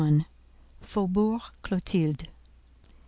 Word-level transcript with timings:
FAUBOURG 0.81 1.51
CLOTILDE. 1.61 2.23